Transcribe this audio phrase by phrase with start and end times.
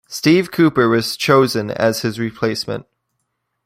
[0.07, 2.87] Steve Cooper was chosen as his replacement.